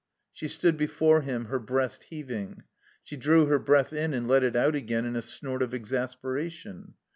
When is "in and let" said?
3.93-4.43